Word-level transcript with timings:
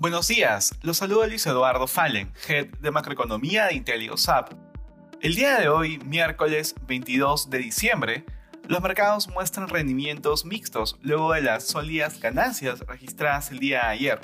Buenos 0.00 0.28
días, 0.28 0.78
los 0.82 0.98
saluda 0.98 1.26
Luis 1.26 1.44
Eduardo 1.44 1.88
Fallen, 1.88 2.32
Head 2.46 2.68
de 2.78 2.92
Macroeconomía 2.92 3.66
de 3.66 3.74
IntelioSAP. 3.74 4.52
El 5.20 5.34
día 5.34 5.58
de 5.58 5.68
hoy, 5.68 5.98
miércoles 5.98 6.76
22 6.86 7.50
de 7.50 7.58
diciembre, 7.58 8.24
los 8.68 8.80
mercados 8.80 9.26
muestran 9.26 9.68
rendimientos 9.68 10.44
mixtos 10.44 10.96
luego 11.02 11.32
de 11.32 11.42
las 11.42 11.64
sólidas 11.64 12.20
ganancias 12.20 12.78
registradas 12.86 13.50
el 13.50 13.58
día 13.58 13.80
de 13.80 13.86
ayer. 13.88 14.20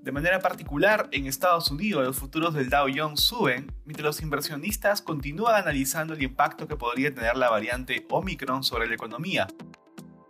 De 0.00 0.12
manera 0.12 0.38
particular, 0.38 1.10
en 1.12 1.26
Estados 1.26 1.70
Unidos 1.70 2.06
los 2.06 2.16
futuros 2.16 2.54
del 2.54 2.70
Dow 2.70 2.88
Jones 2.88 3.20
suben, 3.20 3.70
mientras 3.84 4.06
los 4.06 4.22
inversionistas 4.22 5.02
continúan 5.02 5.56
analizando 5.56 6.14
el 6.14 6.22
impacto 6.22 6.66
que 6.66 6.76
podría 6.76 7.14
tener 7.14 7.36
la 7.36 7.50
variante 7.50 8.06
Omicron 8.08 8.64
sobre 8.64 8.88
la 8.88 8.94
economía. 8.94 9.46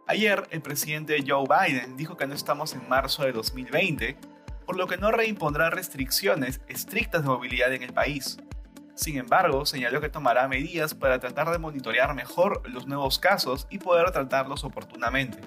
Ayer, 0.09 0.49
el 0.51 0.61
presidente 0.61 1.23
Joe 1.25 1.45
Biden 1.47 1.97
dijo 1.97 2.17
que 2.17 2.27
no 2.27 2.35
estamos 2.35 2.75
en 2.75 2.89
marzo 2.89 3.23
de 3.23 3.31
2020, 3.31 4.17
por 4.71 4.77
lo 4.77 4.87
que 4.87 4.99
no 4.99 5.11
reimpondrá 5.11 5.69
restricciones 5.69 6.61
estrictas 6.69 7.23
de 7.23 7.29
movilidad 7.29 7.73
en 7.73 7.83
el 7.83 7.93
país. 7.93 8.39
Sin 8.95 9.19
embargo, 9.19 9.67
señaló 9.67 10.01
que 10.01 10.11
tomará 10.11 10.47
medidas 10.47 10.95
para 10.95 11.19
tratar 11.19 11.51
de 11.51 11.59
monitorear 11.59 12.15
mejor 12.15 12.63
los 12.71 12.87
nuevos 12.87 13.19
casos 13.19 13.67
y 13.69 13.79
poder 13.79 14.13
tratarlos 14.13 14.63
oportunamente. 14.63 15.41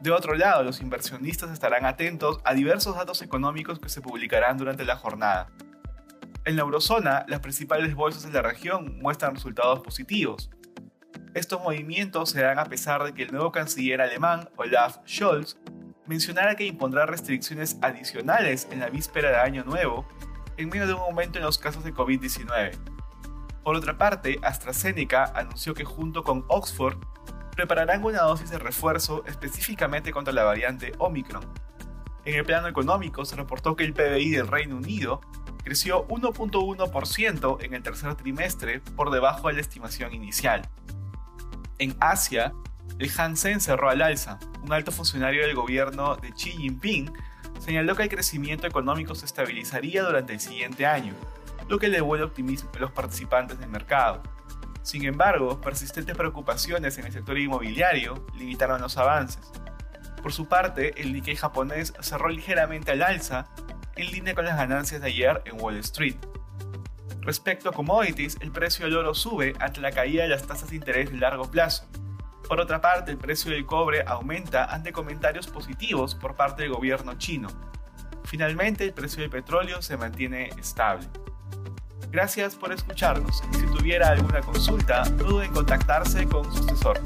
De 0.00 0.10
otro 0.10 0.34
lado, 0.34 0.64
los 0.64 0.80
inversionistas 0.80 1.52
estarán 1.52 1.86
atentos 1.86 2.40
a 2.42 2.52
diversos 2.52 2.96
datos 2.96 3.22
económicos 3.22 3.78
que 3.78 3.88
se 3.88 4.00
publicarán 4.00 4.58
durante 4.58 4.84
la 4.84 4.96
jornada. 4.96 5.46
En 6.44 6.56
la 6.56 6.62
eurozona, 6.62 7.24
las 7.28 7.38
principales 7.38 7.94
bolsas 7.94 8.24
de 8.24 8.32
la 8.32 8.42
región 8.42 8.98
muestran 8.98 9.36
resultados 9.36 9.82
positivos. 9.82 10.50
Estos 11.34 11.62
movimientos 11.62 12.30
se 12.30 12.42
dan 12.42 12.58
a 12.58 12.64
pesar 12.64 13.04
de 13.04 13.14
que 13.14 13.22
el 13.22 13.30
nuevo 13.30 13.52
canciller 13.52 14.00
alemán, 14.00 14.48
Olaf 14.56 14.96
Scholz, 15.06 15.56
mencionara 16.06 16.56
que 16.56 16.66
impondrá 16.66 17.06
restricciones 17.06 17.78
adicionales 17.82 18.68
en 18.70 18.80
la 18.80 18.90
víspera 18.90 19.30
de 19.30 19.36
Año 19.36 19.64
Nuevo, 19.64 20.06
en 20.56 20.68
medio 20.68 20.86
de 20.86 20.94
un 20.94 21.00
aumento 21.00 21.38
en 21.38 21.44
los 21.44 21.58
casos 21.58 21.84
de 21.84 21.94
COVID-19. 21.94 22.72
Por 23.62 23.76
otra 23.76 23.96
parte, 23.96 24.38
AstraZeneca 24.42 25.32
anunció 25.34 25.74
que 25.74 25.84
junto 25.84 26.24
con 26.24 26.44
Oxford 26.48 26.98
prepararán 27.54 28.04
una 28.04 28.22
dosis 28.22 28.50
de 28.50 28.58
refuerzo 28.58 29.24
específicamente 29.26 30.10
contra 30.10 30.32
la 30.32 30.44
variante 30.44 30.92
Omicron. 30.98 31.44
En 32.24 32.34
el 32.34 32.44
plano 32.44 32.68
económico 32.68 33.24
se 33.24 33.36
reportó 33.36 33.76
que 33.76 33.84
el 33.84 33.94
PBI 33.94 34.30
del 34.30 34.48
Reino 34.48 34.76
Unido 34.76 35.20
creció 35.62 36.06
1.1% 36.08 37.64
en 37.64 37.74
el 37.74 37.82
tercer 37.82 38.14
trimestre 38.16 38.80
por 38.96 39.10
debajo 39.10 39.48
de 39.48 39.54
la 39.54 39.60
estimación 39.60 40.12
inicial. 40.12 40.68
En 41.78 41.96
Asia, 42.00 42.52
el 42.98 43.10
Hansen 43.16 43.60
cerró 43.60 43.90
al 43.90 44.02
alza. 44.02 44.38
Un 44.62 44.72
alto 44.72 44.92
funcionario 44.92 45.46
del 45.46 45.56
gobierno 45.56 46.16
de 46.16 46.32
Xi 46.32 46.52
Jinping 46.52 47.12
señaló 47.58 47.96
que 47.96 48.04
el 48.04 48.08
crecimiento 48.08 48.66
económico 48.66 49.14
se 49.14 49.26
estabilizaría 49.26 50.02
durante 50.02 50.32
el 50.32 50.40
siguiente 50.40 50.86
año, 50.86 51.14
lo 51.68 51.78
que 51.78 51.88
le 51.88 51.96
devuelve 51.96 52.24
optimismo 52.24 52.70
a 52.74 52.78
los 52.78 52.92
participantes 52.92 53.58
del 53.58 53.68
mercado. 53.68 54.22
Sin 54.82 55.04
embargo, 55.04 55.60
persistentes 55.60 56.16
preocupaciones 56.16 56.98
en 56.98 57.06
el 57.06 57.12
sector 57.12 57.38
inmobiliario 57.38 58.26
limitaron 58.34 58.80
los 58.80 58.96
avances. 58.98 59.50
Por 60.22 60.32
su 60.32 60.46
parte, 60.46 61.00
el 61.00 61.12
Nikkei 61.12 61.36
japonés 61.36 61.94
cerró 62.00 62.28
ligeramente 62.28 62.92
al 62.92 63.02
alza, 63.02 63.46
en 63.96 64.10
línea 64.10 64.34
con 64.34 64.44
las 64.44 64.56
ganancias 64.56 65.00
de 65.00 65.08
ayer 65.08 65.42
en 65.44 65.60
Wall 65.60 65.76
Street. 65.78 66.16
Respecto 67.20 67.68
a 67.68 67.72
commodities, 67.72 68.36
el 68.40 68.50
precio 68.50 68.84
del 68.84 68.96
oro 68.96 69.14
sube 69.14 69.54
ante 69.60 69.80
la 69.80 69.92
caída 69.92 70.24
de 70.24 70.28
las 70.28 70.46
tasas 70.46 70.70
de 70.70 70.76
interés 70.76 71.10
de 71.10 71.18
largo 71.18 71.48
plazo. 71.50 71.86
Por 72.48 72.60
otra 72.60 72.80
parte, 72.80 73.10
el 73.10 73.18
precio 73.18 73.50
del 73.50 73.64
cobre 73.64 74.04
aumenta 74.06 74.64
ante 74.64 74.92
comentarios 74.92 75.46
positivos 75.46 76.14
por 76.14 76.34
parte 76.34 76.62
del 76.62 76.72
gobierno 76.72 77.14
chino. 77.18 77.48
Finalmente, 78.24 78.84
el 78.84 78.92
precio 78.92 79.22
del 79.22 79.30
petróleo 79.30 79.82
se 79.82 79.96
mantiene 79.96 80.50
estable. 80.58 81.08
Gracias 82.10 82.54
por 82.54 82.72
escucharnos 82.72 83.42
si 83.52 83.66
tuviera 83.76 84.10
alguna 84.10 84.40
consulta, 84.40 85.02
no 85.16 85.24
duden 85.24 85.46
en 85.46 85.54
contactarse 85.54 86.26
con 86.28 86.44
su 86.52 86.62
asesor. 86.64 87.00